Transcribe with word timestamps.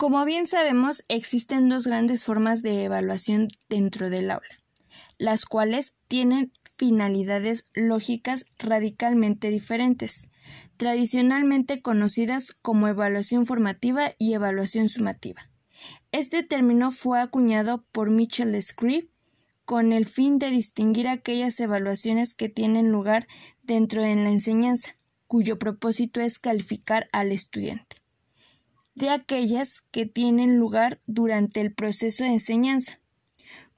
Como 0.00 0.24
bien 0.24 0.46
sabemos, 0.46 1.02
existen 1.08 1.68
dos 1.68 1.86
grandes 1.86 2.24
formas 2.24 2.62
de 2.62 2.84
evaluación 2.84 3.48
dentro 3.68 4.08
del 4.08 4.30
aula, 4.30 4.62
las 5.18 5.44
cuales 5.44 5.94
tienen 6.08 6.52
finalidades 6.78 7.66
lógicas 7.74 8.46
radicalmente 8.58 9.50
diferentes, 9.50 10.30
tradicionalmente 10.78 11.82
conocidas 11.82 12.54
como 12.62 12.88
evaluación 12.88 13.44
formativa 13.44 14.12
y 14.16 14.32
evaluación 14.32 14.88
sumativa. 14.88 15.50
Este 16.12 16.42
término 16.42 16.92
fue 16.92 17.20
acuñado 17.20 17.84
por 17.92 18.08
Michel 18.08 18.56
Scribe 18.62 19.10
con 19.66 19.92
el 19.92 20.06
fin 20.06 20.38
de 20.38 20.48
distinguir 20.48 21.08
aquellas 21.08 21.60
evaluaciones 21.60 22.32
que 22.32 22.48
tienen 22.48 22.90
lugar 22.90 23.28
dentro 23.62 24.02
de 24.02 24.16
la 24.16 24.30
enseñanza, 24.30 24.92
cuyo 25.26 25.58
propósito 25.58 26.22
es 26.22 26.38
calificar 26.38 27.06
al 27.12 27.32
estudiante 27.32 27.99
de 29.00 29.08
aquellas 29.08 29.80
que 29.90 30.04
tienen 30.04 30.58
lugar 30.58 31.00
durante 31.06 31.62
el 31.62 31.72
proceso 31.72 32.22
de 32.22 32.30
enseñanza, 32.30 33.00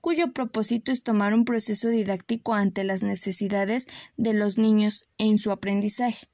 cuyo 0.01 0.33
propósito 0.33 0.91
es 0.91 1.05
tomar 1.05 1.33
un 1.33 1.45
proceso 1.45 1.89
didáctico 1.89 2.55
ante 2.55 2.83
las 2.83 3.05
necesidades 3.05 3.87
de 4.17 4.35
los 4.35 4.59
niños 4.59 5.05
en 5.19 5.39
su 5.39 5.53
aprendizaje. 5.53 6.27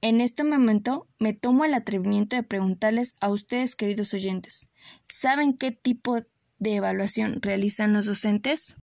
En 0.00 0.20
este 0.20 0.42
momento 0.42 1.06
me 1.20 1.34
tomo 1.34 1.64
el 1.64 1.72
atrevimiento 1.72 2.34
de 2.34 2.42
preguntarles 2.42 3.14
a 3.20 3.30
ustedes, 3.30 3.76
queridos 3.76 4.12
oyentes, 4.12 4.66
¿saben 5.04 5.56
qué 5.56 5.70
tipo 5.70 6.18
de 6.58 6.74
evaluación 6.74 7.40
realizan 7.42 7.92
los 7.92 8.06
docentes? 8.06 8.74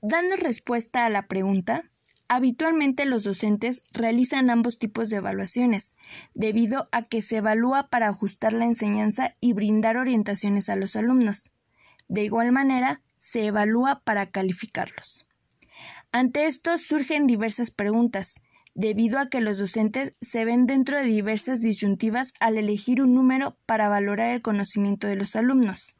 Dando 0.00 0.34
respuesta 0.36 1.04
a 1.04 1.10
la 1.10 1.26
pregunta, 1.26 1.90
Habitualmente 2.28 3.04
los 3.04 3.22
docentes 3.22 3.82
realizan 3.92 4.50
ambos 4.50 4.78
tipos 4.78 5.10
de 5.10 5.18
evaluaciones, 5.18 5.94
debido 6.34 6.84
a 6.90 7.02
que 7.02 7.22
se 7.22 7.36
evalúa 7.36 7.88
para 7.88 8.08
ajustar 8.08 8.52
la 8.52 8.64
enseñanza 8.64 9.36
y 9.40 9.52
brindar 9.52 9.96
orientaciones 9.96 10.68
a 10.68 10.74
los 10.74 10.96
alumnos. 10.96 11.52
De 12.08 12.24
igual 12.24 12.50
manera, 12.50 13.00
se 13.16 13.46
evalúa 13.46 14.02
para 14.04 14.26
calificarlos. 14.26 15.26
Ante 16.10 16.46
esto 16.46 16.78
surgen 16.78 17.28
diversas 17.28 17.70
preguntas, 17.70 18.40
debido 18.74 19.20
a 19.20 19.28
que 19.28 19.40
los 19.40 19.58
docentes 19.58 20.12
se 20.20 20.44
ven 20.44 20.66
dentro 20.66 20.98
de 20.98 21.04
diversas 21.04 21.60
disyuntivas 21.60 22.32
al 22.40 22.58
elegir 22.58 23.00
un 23.02 23.14
número 23.14 23.56
para 23.66 23.88
valorar 23.88 24.30
el 24.30 24.42
conocimiento 24.42 25.06
de 25.06 25.14
los 25.14 25.36
alumnos. 25.36 25.96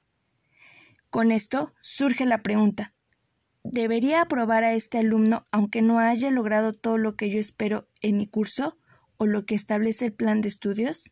Con 1.11 1.31
esto 1.31 1.73
surge 1.81 2.27
la 2.27 2.43
pregunta 2.43 2.96
¿Debería 3.73 4.23
aprobar 4.23 4.63
a 4.65 4.75
este 4.75 4.99
alumno 4.99 5.45
aunque 5.51 5.83
no 5.83 5.99
haya 5.99 6.31
logrado 6.31 6.73
todo 6.73 6.99
lo 6.99 7.17
que 7.17 7.31
yo 7.31 7.41
espero 7.41 7.89
en 8.01 8.17
mi 8.17 8.27
curso 8.27 8.79
o 9.17 9.27
lo 9.27 9.45
que 9.45 9.55
establece 9.55 10.07
el 10.07 10.13
plan 10.13 10.41
de 10.41 10.49
estudios? 10.49 11.11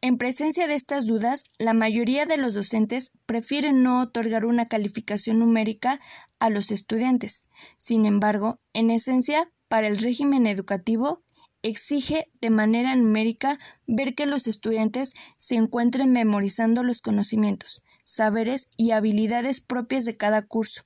En 0.00 0.18
presencia 0.18 0.66
de 0.66 0.74
estas 0.74 1.06
dudas, 1.06 1.44
la 1.58 1.74
mayoría 1.74 2.26
de 2.26 2.36
los 2.36 2.54
docentes 2.54 3.10
prefieren 3.26 3.82
no 3.82 4.00
otorgar 4.00 4.44
una 4.44 4.66
calificación 4.66 5.38
numérica 5.38 6.00
a 6.38 6.48
los 6.50 6.70
estudiantes. 6.70 7.48
Sin 7.76 8.04
embargo, 8.06 8.58
en 8.72 8.90
esencia, 8.90 9.50
para 9.68 9.86
el 9.86 9.98
régimen 9.98 10.46
educativo, 10.46 11.22
exige 11.62 12.28
de 12.40 12.50
manera 12.50 12.94
numérica 12.96 13.58
ver 13.86 14.14
que 14.14 14.26
los 14.26 14.46
estudiantes 14.46 15.14
se 15.38 15.54
encuentren 15.54 16.12
memorizando 16.12 16.82
los 16.82 17.00
conocimientos, 17.00 17.82
saberes 18.04 18.68
y 18.76 18.90
habilidades 18.90 19.60
propias 19.60 20.04
de 20.04 20.16
cada 20.16 20.42
curso, 20.42 20.82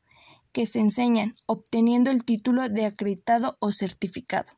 que 0.53 0.67
se 0.67 0.81
enseñan 0.81 1.35
obteniendo 1.47 2.11
el 2.11 2.25
título 2.25 2.69
de 2.69 2.87
acreditado 2.87 3.57
o 3.61 3.73
certificado, 3.73 4.53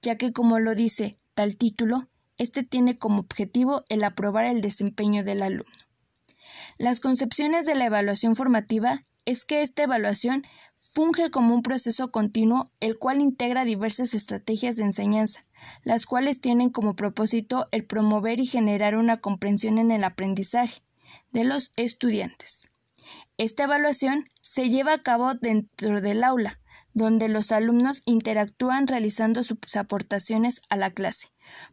ya 0.00 0.16
que 0.16 0.32
como 0.32 0.58
lo 0.58 0.74
dice 0.74 1.16
tal 1.34 1.56
título, 1.56 2.08
este 2.38 2.62
tiene 2.62 2.96
como 2.96 3.20
objetivo 3.20 3.84
el 3.88 4.04
aprobar 4.04 4.46
el 4.46 4.60
desempeño 4.60 5.24
del 5.24 5.42
alumno. 5.42 5.72
Las 6.78 7.00
concepciones 7.00 7.66
de 7.66 7.74
la 7.74 7.86
evaluación 7.86 8.34
formativa 8.34 9.02
es 9.24 9.44
que 9.44 9.62
esta 9.62 9.84
evaluación 9.84 10.44
funge 10.76 11.30
como 11.30 11.54
un 11.54 11.62
proceso 11.62 12.10
continuo 12.10 12.70
el 12.80 12.98
cual 12.98 13.20
integra 13.20 13.64
diversas 13.64 14.14
estrategias 14.14 14.76
de 14.76 14.82
enseñanza, 14.82 15.44
las 15.84 16.06
cuales 16.06 16.40
tienen 16.40 16.70
como 16.70 16.96
propósito 16.96 17.66
el 17.70 17.84
promover 17.84 18.40
y 18.40 18.46
generar 18.46 18.96
una 18.96 19.20
comprensión 19.20 19.78
en 19.78 19.90
el 19.90 20.04
aprendizaje, 20.04 20.82
de 21.30 21.44
los 21.44 21.72
estudiantes. 21.76 22.68
Esta 23.36 23.64
evaluación 23.64 24.28
se 24.40 24.68
lleva 24.68 24.94
a 24.94 25.00
cabo 25.00 25.34
dentro 25.34 26.00
del 26.00 26.24
aula, 26.24 26.60
donde 26.94 27.28
los 27.28 27.52
alumnos 27.52 28.02
interactúan 28.04 28.86
realizando 28.86 29.42
sus 29.42 29.58
aportaciones 29.76 30.60
a 30.68 30.76
la 30.76 30.90
clase. 30.90 31.28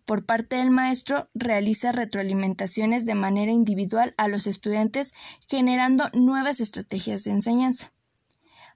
Por 0.05 0.25
parte 0.25 0.57
del 0.57 0.71
maestro, 0.71 1.29
realiza 1.33 1.91
retroalimentaciones 1.91 3.05
de 3.05 3.15
manera 3.15 3.51
individual 3.51 4.13
a 4.17 4.27
los 4.27 4.47
estudiantes, 4.47 5.13
generando 5.47 6.09
nuevas 6.13 6.59
estrategias 6.59 7.23
de 7.23 7.31
enseñanza. 7.31 7.93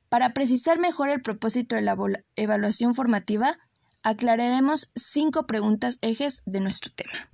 Para 0.10 0.34
precisar 0.34 0.80
mejor 0.80 1.10
el 1.10 1.22
propósito 1.22 1.76
de 1.76 1.82
la 1.82 1.98
evaluación 2.36 2.94
formativa, 2.94 3.58
aclararemos 4.04 4.90
cinco 4.96 5.48
preguntas 5.48 5.98
ejes 6.02 6.42
de 6.46 6.60
nuestro 6.60 6.92
tema. 6.94 7.30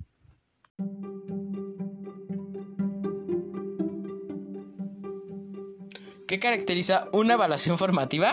¿Qué 6.26 6.38
caracteriza 6.38 7.06
una 7.12 7.34
evaluación 7.34 7.76
formativa? 7.76 8.32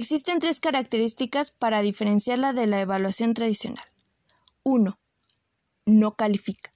Existen 0.00 0.38
tres 0.38 0.60
características 0.60 1.50
para 1.50 1.82
diferenciarla 1.82 2.54
de 2.54 2.66
la 2.66 2.80
evaluación 2.80 3.34
tradicional. 3.34 3.84
1. 4.62 4.96
No 5.84 6.14
califica, 6.14 6.72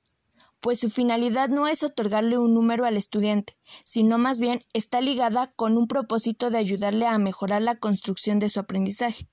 pues 0.61 0.81
su 0.81 0.91
finalidad 0.91 1.49
no 1.49 1.67
es 1.67 1.83
otorgarle 1.83 2.37
un 2.37 2.53
número 2.53 2.85
al 2.85 2.99
estudiante, 2.99 3.57
sino 3.83 4.19
más 4.19 4.41
bien 4.41 4.63
está 4.75 5.01
ligada 5.01 5.55
con 5.57 5.79
un 5.79 5.89
propósito 5.89 6.51
de 6.51 6.59
ayudarle 6.59 7.07
a 7.07 7.17
mejorar 7.17 7.63
la 7.63 7.79
construcción 7.79 8.41
de 8.41 8.51
su 8.51 8.61
aprendizaje. 8.61 9.27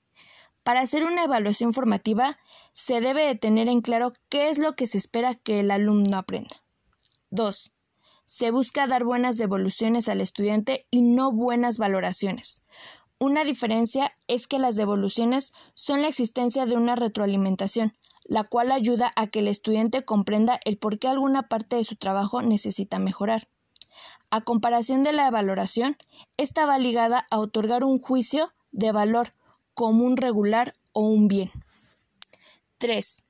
Para 0.62 0.80
hacer 0.80 1.04
una 1.04 1.24
evaluación 1.24 1.74
formativa, 1.74 2.38
se 2.72 3.02
debe 3.02 3.26
de 3.26 3.34
tener 3.34 3.68
en 3.68 3.82
claro 3.82 4.14
qué 4.30 4.48
es 4.48 4.56
lo 4.56 4.74
que 4.74 4.86
se 4.86 4.96
espera 4.96 5.34
que 5.34 5.60
el 5.60 5.70
alumno 5.70 6.16
aprenda. 6.16 6.64
2. 7.28 7.74
Se 8.24 8.52
busca 8.52 8.86
dar 8.86 9.04
buenas 9.04 9.36
devoluciones 9.36 10.08
al 10.08 10.22
estudiante 10.22 10.86
y 10.90 11.02
no 11.02 11.30
buenas 11.30 11.76
valoraciones. 11.76 12.62
Una 13.22 13.44
diferencia 13.44 14.16
es 14.26 14.48
que 14.48 14.58
las 14.58 14.74
devoluciones 14.74 15.52
son 15.74 16.02
la 16.02 16.08
existencia 16.08 16.66
de 16.66 16.74
una 16.74 16.96
retroalimentación, 16.96 17.96
la 18.24 18.42
cual 18.42 18.72
ayuda 18.72 19.12
a 19.14 19.28
que 19.28 19.38
el 19.38 19.46
estudiante 19.46 20.04
comprenda 20.04 20.58
el 20.64 20.76
por 20.76 20.98
qué 20.98 21.06
alguna 21.06 21.46
parte 21.46 21.76
de 21.76 21.84
su 21.84 21.94
trabajo 21.94 22.42
necesita 22.42 22.98
mejorar. 22.98 23.46
A 24.30 24.40
comparación 24.40 25.04
de 25.04 25.12
la 25.12 25.30
valoración, 25.30 25.96
esta 26.36 26.66
va 26.66 26.80
ligada 26.80 27.28
a 27.30 27.38
otorgar 27.38 27.84
un 27.84 28.00
juicio 28.00 28.52
de 28.72 28.90
valor 28.90 29.34
como 29.72 30.04
un 30.04 30.16
regular 30.16 30.74
o 30.92 31.06
un 31.06 31.28
bien. 31.28 31.52
3. 32.78 33.22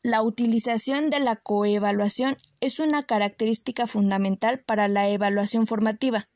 La 0.00 0.22
utilización 0.22 1.10
de 1.10 1.20
la 1.20 1.36
coevaluación 1.36 2.38
es 2.62 2.80
una 2.80 3.02
característica 3.02 3.86
fundamental 3.86 4.60
para 4.60 4.88
la 4.88 5.10
evaluación 5.10 5.66
formativa, 5.66 6.26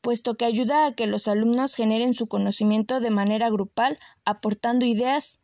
puesto 0.00 0.36
que 0.36 0.44
ayuda 0.44 0.86
a 0.86 0.94
que 0.94 1.06
los 1.06 1.28
alumnos 1.28 1.74
generen 1.74 2.14
su 2.14 2.26
conocimiento 2.26 3.00
de 3.00 3.10
manera 3.10 3.50
grupal, 3.50 3.98
aportando 4.24 4.86
ideas, 4.86 5.38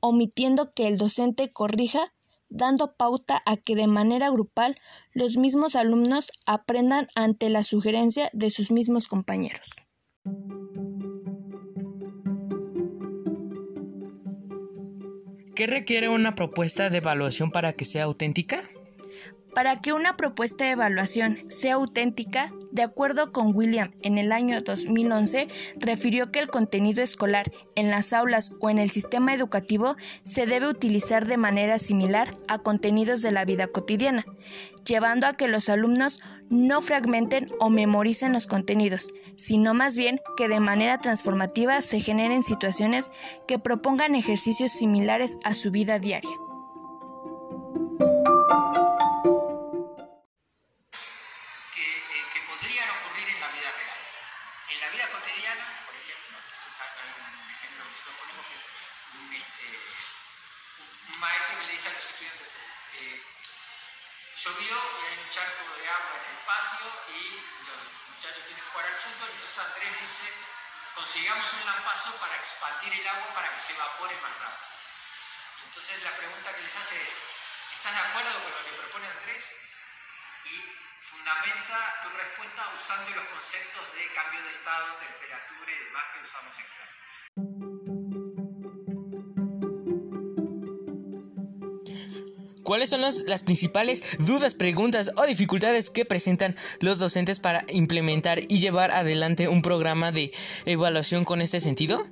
omitiendo 0.00 0.72
que 0.72 0.88
el 0.88 0.98
docente 0.98 1.50
corrija, 1.50 2.12
dando 2.48 2.94
pauta 2.94 3.42
a 3.44 3.56
que 3.56 3.74
de 3.74 3.86
manera 3.86 4.30
grupal 4.30 4.78
los 5.12 5.36
mismos 5.36 5.76
alumnos 5.76 6.30
aprendan 6.46 7.08
ante 7.14 7.48
la 7.50 7.64
sugerencia 7.64 8.30
de 8.32 8.50
sus 8.50 8.70
mismos 8.70 9.08
compañeros. 9.08 9.72
¿Qué 15.56 15.66
requiere 15.66 16.10
una 16.10 16.34
propuesta 16.34 16.90
de 16.90 16.98
evaluación 16.98 17.50
para 17.50 17.72
que 17.72 17.86
sea 17.86 18.04
auténtica? 18.04 18.60
Para 19.54 19.76
que 19.76 19.94
una 19.94 20.14
propuesta 20.18 20.66
de 20.66 20.72
evaluación 20.72 21.46
sea 21.48 21.74
auténtica, 21.74 22.52
de 22.76 22.82
acuerdo 22.82 23.32
con 23.32 23.56
William, 23.56 23.92
en 24.02 24.18
el 24.18 24.32
año 24.32 24.60
2011, 24.60 25.48
refirió 25.76 26.30
que 26.30 26.40
el 26.40 26.48
contenido 26.48 27.02
escolar 27.02 27.50
en 27.74 27.90
las 27.90 28.12
aulas 28.12 28.52
o 28.60 28.68
en 28.68 28.78
el 28.78 28.90
sistema 28.90 29.32
educativo 29.32 29.96
se 30.22 30.44
debe 30.44 30.68
utilizar 30.68 31.26
de 31.26 31.38
manera 31.38 31.78
similar 31.78 32.36
a 32.48 32.58
contenidos 32.58 33.22
de 33.22 33.32
la 33.32 33.46
vida 33.46 33.66
cotidiana, 33.68 34.26
llevando 34.84 35.26
a 35.26 35.32
que 35.38 35.48
los 35.48 35.70
alumnos 35.70 36.20
no 36.50 36.82
fragmenten 36.82 37.46
o 37.60 37.70
memoricen 37.70 38.34
los 38.34 38.46
contenidos, 38.46 39.10
sino 39.36 39.72
más 39.72 39.96
bien 39.96 40.20
que 40.36 40.46
de 40.46 40.60
manera 40.60 41.00
transformativa 41.00 41.80
se 41.80 42.00
generen 42.00 42.42
situaciones 42.42 43.10
que 43.48 43.58
propongan 43.58 44.14
ejercicios 44.14 44.70
similares 44.70 45.38
a 45.44 45.54
su 45.54 45.70
vida 45.70 45.98
diaria. 45.98 46.36
Un 61.08 61.20
maestro 61.20 61.58
que 61.58 61.66
le 61.66 61.72
dice 61.72 61.88
a 61.88 61.92
los 61.92 62.04
estudiantes, 62.04 62.52
eh, 62.94 63.22
llovió 64.36 64.76
y 64.76 65.06
hay 65.06 65.18
un 65.18 65.30
charco 65.30 65.64
de 65.76 65.88
agua 65.88 66.12
en 66.20 66.26
el 66.30 66.40
patio 66.44 66.86
y 67.08 67.20
los 67.66 67.80
muchachos 68.14 68.42
quieren 68.46 68.64
jugar 68.70 68.86
al 68.86 68.96
fútbol, 68.96 69.30
entonces 69.32 69.58
Andrés 69.58 70.00
dice, 70.00 70.32
consigamos 70.94 71.52
un 71.54 71.66
lampazo 71.66 72.16
para 72.16 72.36
expandir 72.36 73.00
el 73.00 73.08
agua 73.08 73.34
para 73.34 73.52
que 73.54 73.60
se 73.60 73.72
evapore 73.72 74.16
más 74.20 74.32
rápido. 74.38 74.66
Entonces 75.64 76.02
la 76.02 76.16
pregunta 76.16 76.54
que 76.54 76.62
les 76.62 76.76
hace 76.76 77.02
es, 77.02 77.12
¿estás 77.74 77.92
de 77.92 78.00
acuerdo 78.00 78.42
con 78.42 78.50
lo 78.50 78.64
que 78.64 78.72
propone 78.72 79.08
Andrés? 79.08 79.44
Y 80.44 80.86
fundamenta 81.02 82.02
tu 82.02 82.10
respuesta 82.10 82.72
usando 82.78 83.10
los 83.10 83.24
conceptos 83.28 83.92
de 83.94 84.12
cambio 84.12 84.42
de 84.42 84.50
estado, 84.52 84.94
temperatura 84.96 85.72
y 85.72 85.78
demás 85.84 86.04
que 86.14 86.24
usamos 86.24 86.58
en 86.58 86.66
clase. 86.66 86.96
¿Cuáles 92.66 92.90
son 92.90 93.00
las 93.00 93.42
principales 93.42 94.02
dudas, 94.18 94.54
preguntas 94.54 95.12
o 95.16 95.24
dificultades 95.24 95.88
que 95.88 96.04
presentan 96.04 96.56
los 96.80 96.98
docentes 96.98 97.38
para 97.38 97.64
implementar 97.68 98.40
y 98.40 98.58
llevar 98.58 98.90
adelante 98.90 99.46
un 99.46 99.62
programa 99.62 100.10
de 100.10 100.32
evaluación 100.64 101.24
con 101.24 101.40
este 101.40 101.60
sentido? 101.60 102.04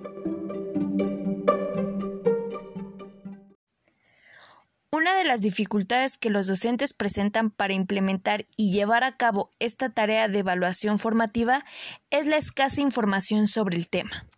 Una 4.93 5.17
de 5.17 5.25
las 5.25 5.41
dificultades 5.41 6.19
que 6.19 6.31
los 6.31 6.47
docentes 6.47 6.95
presentan 6.95 7.51
para 7.51 7.75
implementar 7.75 8.47
y 8.57 8.71
llevar 8.71 9.03
a 9.03 9.17
cabo 9.17 9.51
esta 9.59 9.91
tarea 9.91 10.29
de 10.29 10.39
evaluación 10.39 11.01
formativa 11.01 11.65
es 12.11 12.29
la 12.29 12.37
escasa 12.37 12.81
información 12.81 13.49
sobre 13.49 13.77
el 13.77 13.89
tema. 13.89 14.29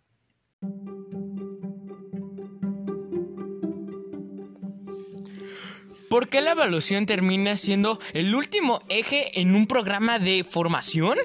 ¿Por 6.09 6.29
qué 6.29 6.41
la 6.41 6.51
evaluación 6.51 7.05
termina 7.05 7.57
siendo 7.57 7.99
el 8.13 8.33
último 8.33 8.81
eje 8.87 9.39
en 9.39 9.55
un 9.55 9.67
programa 9.67 10.19
de 10.19 10.45
formación? 10.45 11.17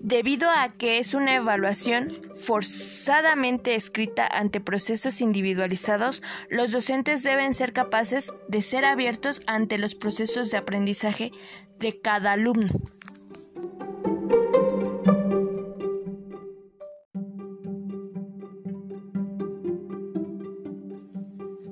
Debido 0.00 0.50
a 0.50 0.70
que 0.70 0.98
es 0.98 1.14
una 1.14 1.36
evaluación 1.36 2.10
forzadamente 2.34 3.76
escrita 3.76 4.26
ante 4.26 4.60
procesos 4.60 5.20
individualizados, 5.20 6.22
los 6.48 6.72
docentes 6.72 7.22
deben 7.22 7.54
ser 7.54 7.72
capaces 7.72 8.32
de 8.48 8.62
ser 8.62 8.84
abiertos 8.84 9.42
ante 9.46 9.78
los 9.78 9.94
procesos 9.94 10.50
de 10.50 10.56
aprendizaje 10.56 11.30
de 11.78 12.00
cada 12.00 12.32
alumno. 12.32 12.70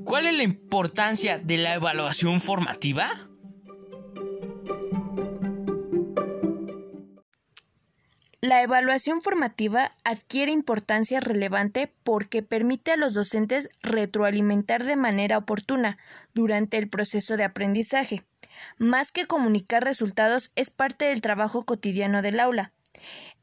¿Cuál 0.08 0.26
es 0.26 0.34
la 0.38 0.42
importancia 0.42 1.36
de 1.36 1.58
la 1.58 1.74
evaluación 1.74 2.40
formativa? 2.40 3.10
La 8.40 8.62
evaluación 8.62 9.20
formativa 9.20 9.92
adquiere 10.04 10.50
importancia 10.50 11.20
relevante 11.20 11.92
porque 12.04 12.42
permite 12.42 12.92
a 12.92 12.96
los 12.96 13.12
docentes 13.12 13.68
retroalimentar 13.82 14.84
de 14.84 14.96
manera 14.96 15.36
oportuna 15.36 15.98
durante 16.32 16.78
el 16.78 16.88
proceso 16.88 17.36
de 17.36 17.44
aprendizaje. 17.44 18.24
Más 18.78 19.12
que 19.12 19.26
comunicar 19.26 19.84
resultados 19.84 20.52
es 20.56 20.70
parte 20.70 21.04
del 21.04 21.20
trabajo 21.20 21.66
cotidiano 21.66 22.22
del 22.22 22.40
aula 22.40 22.72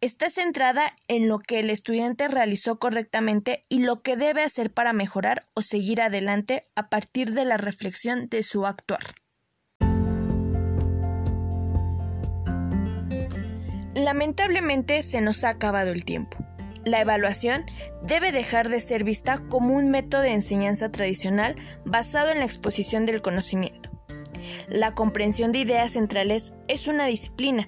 está 0.06 0.30
centrada 0.30 0.94
en 1.07 1.28
lo 1.28 1.40
que 1.40 1.60
el 1.60 1.69
estudiante 1.69 2.28
realizó 2.28 2.78
correctamente 2.78 3.66
y 3.69 3.80
lo 3.80 4.02
que 4.02 4.16
debe 4.16 4.44
hacer 4.44 4.72
para 4.72 4.94
mejorar 4.94 5.44
o 5.56 5.62
seguir 5.62 6.02
adelante 6.02 6.63
a 6.75 6.90
partir 6.90 7.34
de 7.34 7.44
la 7.44 7.57
reflexión 7.57 8.30
de 8.30 8.44
su 8.44 8.66
actuar. 8.66 9.02
Lamentablemente 13.96 15.02
se 15.02 15.22
nos 15.22 15.44
ha 15.44 15.50
acabado 15.50 15.92
el 15.92 16.06
tiempo. 16.06 16.38
La 16.84 17.01
evaluación 17.01 17.66
debe 18.04 18.31
dejar 18.31 18.69
de 18.69 18.81
ser 18.81 19.04
vista 19.04 19.42
como 19.50 19.74
un 19.74 19.90
método 19.90 20.22
de 20.22 20.34
enseñanza 20.34 20.92
tradicional 20.92 21.56
basado 21.84 22.30
en 22.30 22.40
la 22.40 22.46
exposición 22.46 23.08
del 23.08 23.24
conocimiento. 23.24 23.90
La 24.68 24.94
comprensión 24.94 25.51
de 25.51 25.60
ideas 25.60 25.94
centrales 25.94 26.54
es 26.68 26.86
una 26.86 27.08
disciplina 27.08 27.68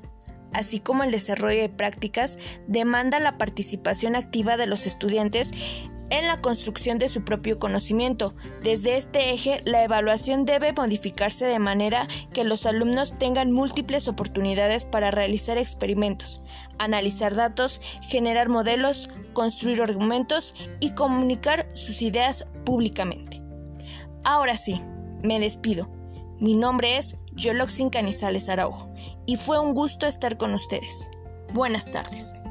así 0.54 0.80
como 0.80 1.04
el 1.04 1.12
desarrollo 1.12 1.62
de 1.62 1.70
prácticas, 1.70 2.38
demanda 2.68 3.20
la 3.20 3.38
participación 3.38 4.16
activa 4.16 4.58
de 4.58 4.68
los 4.68 4.86
estudiantes 4.86 5.52
en 6.10 6.28
la 6.28 6.42
construcción 6.42 6.98
de 6.98 7.10
su 7.10 7.24
propio 7.24 7.60
conocimiento. 7.60 8.34
Desde 8.64 8.98
este 8.98 9.34
eje, 9.34 9.62
la 9.66 9.84
evaluación 9.84 10.46
debe 10.46 10.74
modificarse 10.74 11.46
de 11.46 11.60
manera 11.60 12.08
que 12.34 12.44
los 12.44 12.66
alumnos 12.66 13.18
tengan 13.18 13.52
múltiples 13.52 14.08
oportunidades 14.08 14.86
para 14.86 15.12
realizar 15.12 15.58
experimentos, 15.58 16.44
analizar 16.78 17.36
datos, 17.36 17.82
generar 18.02 18.50
modelos, 18.50 19.10
construir 19.34 19.82
argumentos 19.82 20.56
y 20.80 20.92
comunicar 20.94 21.68
sus 21.76 22.02
ideas 22.02 22.48
públicamente. 22.66 23.42
Ahora 24.24 24.58
sí, 24.58 24.82
me 25.24 25.40
despido. 25.40 25.90
Mi 26.40 26.54
nombre 26.54 26.98
es 26.98 27.18
Yoloxin 27.38 27.90
Canizales 27.90 28.50
Araujo 28.50 28.92
y 29.26 29.38
fue 29.38 29.60
un 29.60 29.74
gusto 29.74 30.08
estar 30.08 30.38
con 30.38 30.54
ustedes. 30.54 31.10
Buenas 31.54 31.92
tardes. 31.92 32.42